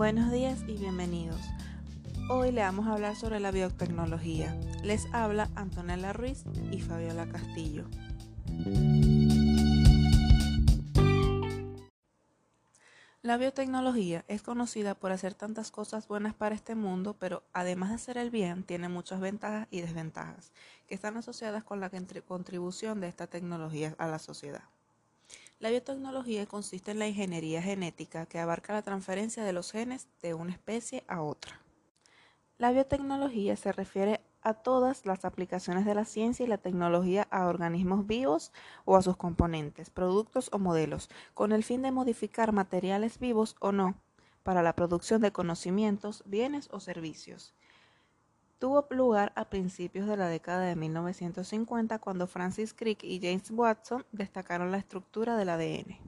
[0.00, 1.42] Buenos días y bienvenidos.
[2.30, 4.58] Hoy le vamos a hablar sobre la biotecnología.
[4.82, 7.84] Les habla Antonella Ruiz y Fabiola Castillo.
[13.20, 17.96] La biotecnología es conocida por hacer tantas cosas buenas para este mundo, pero además de
[17.96, 20.50] hacer el bien, tiene muchas ventajas y desventajas
[20.86, 21.90] que están asociadas con la
[22.26, 24.62] contribución de esta tecnología a la sociedad.
[25.60, 30.32] La biotecnología consiste en la ingeniería genética que abarca la transferencia de los genes de
[30.32, 31.60] una especie a otra.
[32.56, 37.46] La biotecnología se refiere a todas las aplicaciones de la ciencia y la tecnología a
[37.46, 38.52] organismos vivos
[38.86, 43.70] o a sus componentes, productos o modelos, con el fin de modificar materiales vivos o
[43.70, 43.96] no,
[44.42, 47.52] para la producción de conocimientos, bienes o servicios
[48.60, 54.04] tuvo lugar a principios de la década de 1950 cuando Francis Crick y James Watson
[54.12, 55.98] destacaron la estructura del ADN.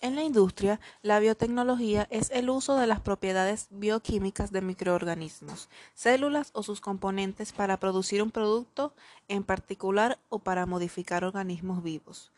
[0.00, 6.50] En la industria, la biotecnología es el uso de las propiedades bioquímicas de microorganismos, células
[6.52, 8.92] o sus componentes para producir un producto
[9.28, 12.32] en particular o para modificar organismos vivos.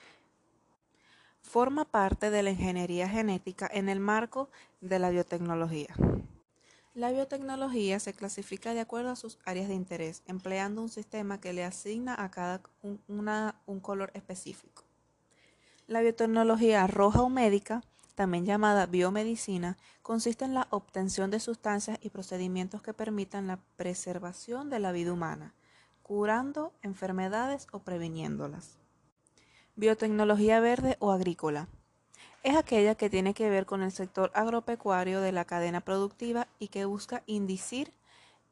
[1.40, 4.50] Forma parte de la ingeniería genética en el marco
[4.82, 5.94] de la biotecnología.
[6.98, 11.52] La biotecnología se clasifica de acuerdo a sus áreas de interés, empleando un sistema que
[11.52, 12.60] le asigna a cada
[13.06, 14.82] una un color específico.
[15.86, 17.84] La biotecnología roja o médica,
[18.16, 24.68] también llamada biomedicina, consiste en la obtención de sustancias y procedimientos que permitan la preservación
[24.68, 25.54] de la vida humana,
[26.02, 28.76] curando enfermedades o previniéndolas.
[29.76, 31.68] Biotecnología verde o agrícola
[32.42, 36.68] es aquella que tiene que ver con el sector agropecuario de la cadena productiva y
[36.68, 37.92] que busca indicir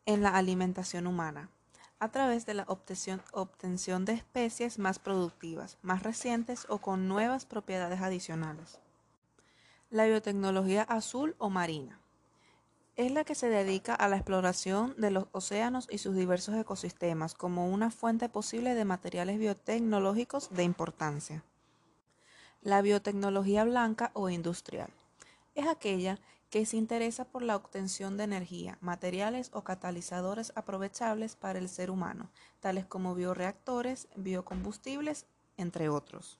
[0.06, 1.50] en la alimentación humana
[1.98, 8.02] a través de la obtención, de especies más productivas, más recientes o con nuevas propiedades
[8.02, 8.80] adicionales.
[9.90, 11.98] La biotecnología azul o marina
[12.96, 17.34] es la que se dedica a la exploración de los océanos y sus diversos ecosistemas
[17.34, 21.42] como una fuente posible de materiales biotecnológicos de importancia.
[22.62, 24.90] La biotecnología blanca o industrial
[25.54, 26.18] es aquella
[26.50, 31.90] que se interesa por la obtención de energía, materiales o catalizadores aprovechables para el ser
[31.90, 32.30] humano,
[32.60, 36.38] tales como bioreactores, biocombustibles, entre otros.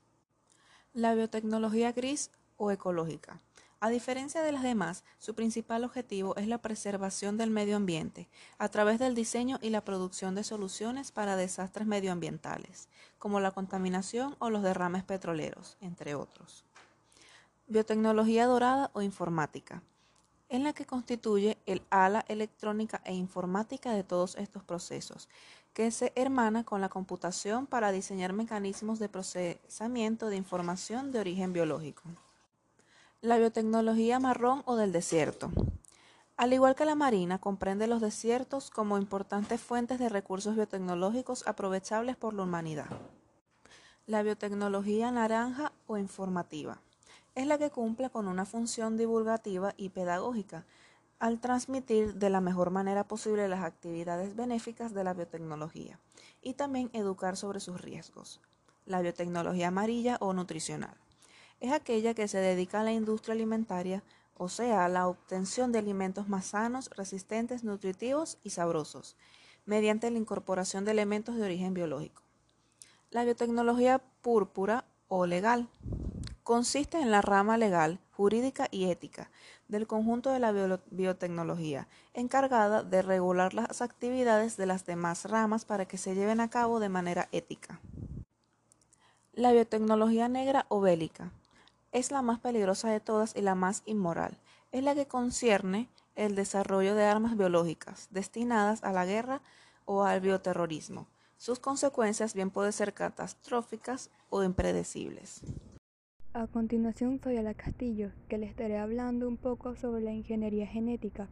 [0.92, 3.40] La biotecnología gris o ecológica.
[3.78, 8.26] A diferencia de las demás, su principal objetivo es la preservación del medio ambiente
[8.56, 12.88] a través del diseño y la producción de soluciones para desastres medioambientales,
[13.18, 16.64] como la contaminación o los derrames petroleros, entre otros.
[17.66, 19.82] Biotecnología dorada o informática,
[20.48, 25.28] en la que constituye el ala electrónica e informática de todos estos procesos,
[25.74, 31.52] que se hermana con la computación para diseñar mecanismos de procesamiento de información de origen
[31.52, 32.04] biológico.
[33.26, 35.50] La biotecnología marrón o del desierto.
[36.36, 42.14] Al igual que la marina, comprende los desiertos como importantes fuentes de recursos biotecnológicos aprovechables
[42.16, 42.86] por la humanidad.
[44.06, 46.78] La biotecnología naranja o informativa
[47.34, 50.64] es la que cumple con una función divulgativa y pedagógica
[51.18, 55.98] al transmitir de la mejor manera posible las actividades benéficas de la biotecnología
[56.42, 58.40] y también educar sobre sus riesgos.
[58.84, 60.96] La biotecnología amarilla o nutricional
[61.60, 64.02] es aquella que se dedica a la industria alimentaria,
[64.36, 69.16] o sea, a la obtención de alimentos más sanos, resistentes, nutritivos y sabrosos,
[69.64, 72.22] mediante la incorporación de elementos de origen biológico.
[73.10, 75.68] La biotecnología púrpura o legal
[76.42, 79.30] consiste en la rama legal, jurídica y ética
[79.68, 80.52] del conjunto de la
[80.90, 86.50] biotecnología, encargada de regular las actividades de las demás ramas para que se lleven a
[86.50, 87.80] cabo de manera ética.
[89.32, 91.32] La biotecnología negra o bélica
[91.92, 94.38] es la más peligrosa de todas y la más inmoral.
[94.72, 99.40] Es la que concierne el desarrollo de armas biológicas destinadas a la guerra
[99.84, 101.06] o al bioterrorismo.
[101.36, 105.42] Sus consecuencias bien pueden ser catastróficas o impredecibles.
[106.32, 111.28] A continuación soy Ala Castillo, que le estaré hablando un poco sobre la ingeniería genética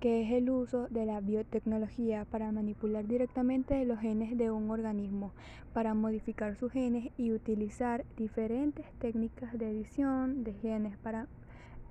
[0.00, 5.32] que es el uso de la biotecnología para manipular directamente los genes de un organismo,
[5.72, 11.26] para modificar sus genes y utilizar diferentes técnicas de edición de genes para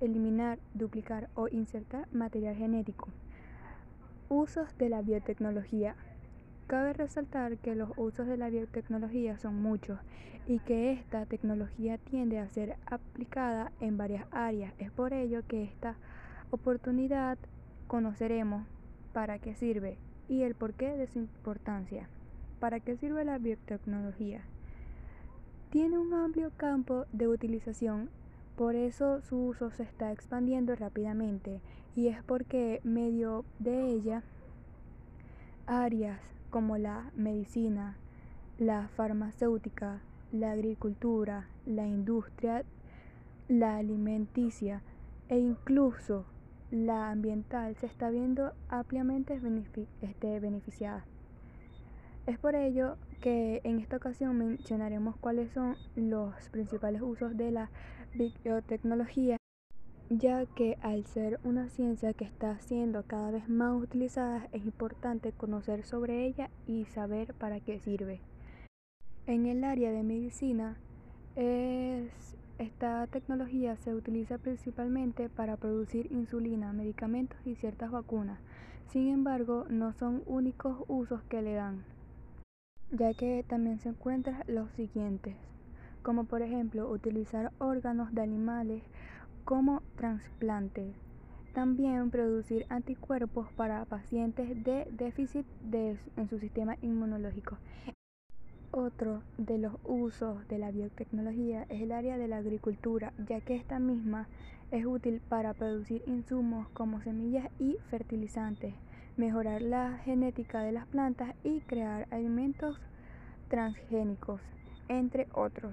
[0.00, 3.08] eliminar, duplicar o insertar material genético.
[4.28, 5.96] Usos de la biotecnología.
[6.66, 9.98] Cabe resaltar que los usos de la biotecnología son muchos
[10.46, 14.72] y que esta tecnología tiende a ser aplicada en varias áreas.
[14.78, 15.96] Es por ello que esta
[16.50, 17.38] oportunidad
[17.86, 18.66] conoceremos
[19.12, 19.98] para qué sirve
[20.28, 22.08] y el porqué de su importancia.
[22.60, 24.42] ¿Para qué sirve la biotecnología?
[25.70, 28.08] Tiene un amplio campo de utilización
[28.56, 31.60] Por eso su uso se está expandiendo rápidamente
[31.96, 34.22] y es porque medio de ella
[35.66, 36.20] áreas
[36.50, 37.96] como la medicina,
[38.58, 42.64] la farmacéutica, la agricultura, la industria,
[43.48, 44.82] la alimenticia
[45.28, 46.24] e incluso
[46.74, 49.40] la ambiental se está viendo ampliamente
[50.02, 51.04] este, beneficiada.
[52.26, 57.70] Es por ello que en esta ocasión mencionaremos cuáles son los principales usos de la
[58.14, 59.36] biotecnología,
[60.10, 65.32] ya que al ser una ciencia que está siendo cada vez más utilizada es importante
[65.32, 68.20] conocer sobre ella y saber para qué sirve.
[69.26, 70.76] En el área de medicina,
[72.58, 78.38] esta tecnología se utiliza principalmente para producir insulina, medicamentos y ciertas vacunas.
[78.90, 81.84] Sin embargo, no son únicos usos que le dan
[82.90, 85.34] ya que también se encuentran los siguientes,
[86.02, 88.82] como por ejemplo utilizar órganos de animales
[89.44, 90.94] como trasplantes.
[91.54, 95.46] También producir anticuerpos para pacientes de déficit
[96.16, 97.58] en su sistema inmunológico.
[98.76, 103.54] Otro de los usos de la biotecnología es el área de la agricultura, ya que
[103.54, 104.26] esta misma
[104.72, 108.74] es útil para producir insumos como semillas y fertilizantes
[109.16, 112.80] mejorar la genética de las plantas y crear alimentos
[113.48, 114.40] transgénicos,
[114.88, 115.72] entre otros.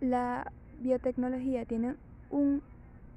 [0.00, 0.50] La
[0.80, 1.94] biotecnología tiene
[2.30, 2.62] un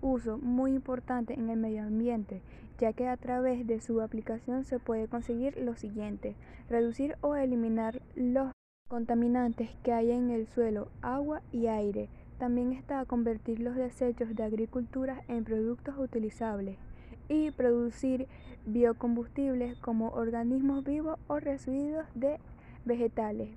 [0.02, 2.42] uso muy importante en el medio ambiente,
[2.78, 6.36] ya que a través de su aplicación se puede conseguir lo siguiente,
[6.70, 8.52] reducir o eliminar los
[8.92, 12.10] contaminantes que hay en el suelo, agua y aire.
[12.38, 16.76] También está convertir los desechos de agricultura en productos utilizables
[17.30, 18.28] y producir
[18.66, 22.38] biocombustibles como organismos vivos o residuos de
[22.84, 23.52] vegetales.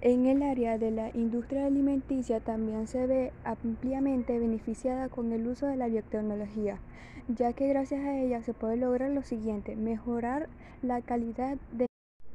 [0.00, 5.66] En el área de la industria alimenticia también se ve ampliamente beneficiada con el uso
[5.66, 6.78] de la biotecnología,
[7.26, 10.48] ya que gracias a ella se puede lograr lo siguiente, mejorar
[10.82, 11.87] la calidad de,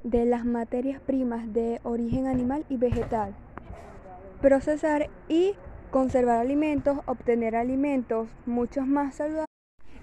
[0.04, 3.34] de las materias primas de origen animal y vegetal,
[4.42, 5.56] procesar y
[5.92, 9.48] conservar alimentos, obtener alimentos muchos más saludables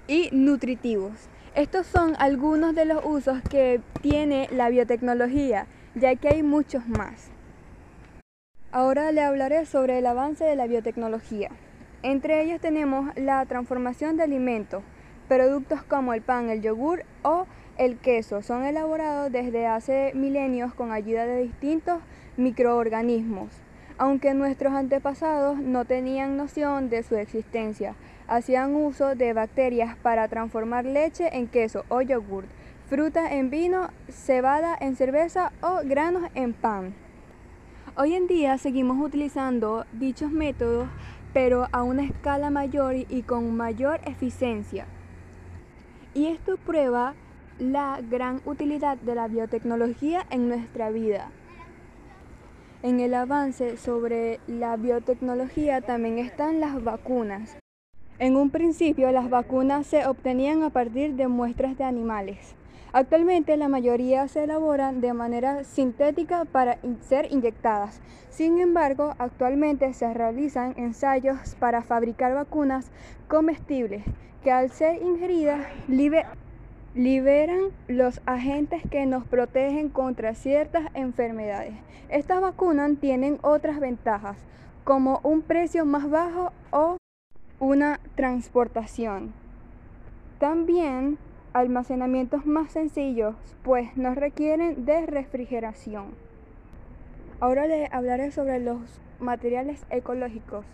[0.06, 1.29] y nutritivos.
[1.55, 7.31] Estos son algunos de los usos que tiene la biotecnología, ya que hay muchos más.
[8.73, 11.50] Ahora le hablaré sobre el avance de la biotecnología.
[12.02, 14.82] Entre ellos tenemos la transformación de alimentos.
[15.26, 17.47] Productos como el pan, el yogur o
[17.79, 22.01] el queso son elaborados desde hace milenios con ayuda de distintos
[22.37, 23.49] microorganismos,
[23.99, 27.95] aunque nuestros antepasados no tenían noción de su existencia
[28.31, 32.47] hacían uso de bacterias para transformar leche en queso o yogurt,
[32.89, 36.95] fruta en vino, cebada en cerveza o granos en pan.
[37.97, 40.89] Hoy en día seguimos utilizando dichos métodos,
[41.33, 44.87] pero a una escala mayor y con mayor eficiencia.
[46.15, 47.15] Y esto prueba
[47.61, 51.31] la gran utilidad de la biotecnología en nuestra vida.
[52.83, 57.59] En el avance sobre la biotecnología también están las vacunas.
[58.19, 62.55] En un principio las vacunas se obtenían a partir de muestras de animales.
[62.93, 68.01] Actualmente la mayoría se elaboran de manera sintética para ser inyectadas.
[68.31, 72.90] Sin embargo, actualmente se realizan ensayos para fabricar vacunas
[73.29, 74.02] comestibles
[74.43, 76.50] que al ser ingeridas liberan
[76.94, 81.75] los agentes que nos protegen contra ciertas enfermedades.
[82.09, 84.37] Estas vacunas tienen otras ventajas,
[84.85, 86.97] como un precio más bajo o
[87.61, 89.32] una transportación.
[90.38, 91.18] También
[91.52, 96.06] almacenamientos más sencillos, pues no requieren de refrigeración.
[97.40, 98.80] Ahora les hablaré sobre los
[99.20, 100.64] materiales ecológicos.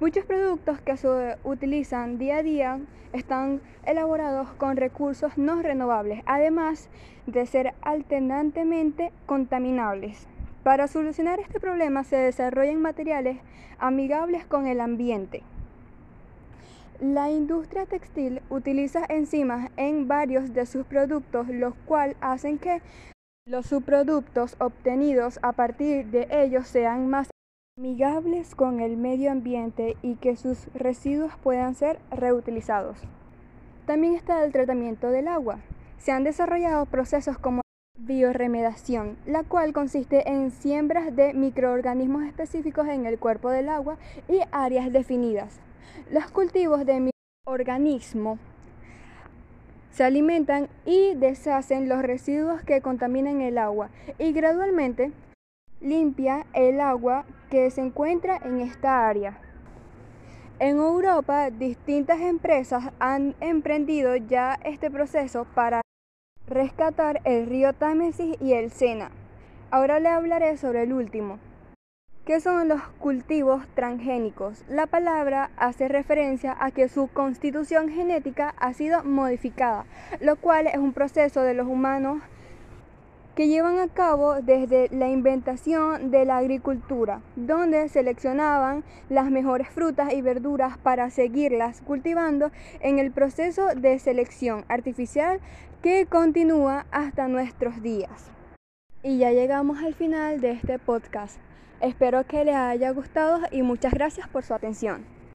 [0.00, 2.80] Muchos productos que se utilizan día a día
[3.12, 6.88] están elaborados con recursos no renovables, además
[7.26, 10.26] de ser alternantemente contaminables.
[10.64, 13.38] Para solucionar este problema se desarrollan materiales
[13.78, 15.44] amigables con el ambiente.
[17.00, 22.82] La industria textil utiliza enzimas en varios de sus productos, los cuales hacen que
[23.46, 27.28] los subproductos obtenidos a partir de ellos sean más
[27.76, 32.96] amigables con el medio ambiente y que sus residuos puedan ser reutilizados.
[33.84, 35.58] También está el tratamiento del agua.
[35.98, 37.62] Se han desarrollado procesos como
[37.98, 44.38] bioremediación, la cual consiste en siembras de microorganismos específicos en el cuerpo del agua y
[44.52, 45.60] áreas definidas.
[46.10, 47.10] Los cultivos de
[47.44, 48.38] microorganismos
[49.90, 55.12] se alimentan y deshacen los residuos que contaminan el agua y gradualmente
[55.84, 59.38] limpia el agua que se encuentra en esta área.
[60.58, 65.82] En Europa, distintas empresas han emprendido ya este proceso para
[66.46, 69.10] rescatar el río Támesis y el Sena.
[69.70, 71.38] Ahora le hablaré sobre el último.
[72.24, 74.64] ¿Qué son los cultivos transgénicos?
[74.66, 79.84] La palabra hace referencia a que su constitución genética ha sido modificada,
[80.20, 82.22] lo cual es un proceso de los humanos
[83.34, 90.12] que llevan a cabo desde la inventación de la agricultura, donde seleccionaban las mejores frutas
[90.12, 95.40] y verduras para seguirlas cultivando en el proceso de selección artificial
[95.82, 98.30] que continúa hasta nuestros días.
[99.02, 101.38] Y ya llegamos al final de este podcast.
[101.80, 105.14] Espero que les haya gustado y muchas gracias por su atención.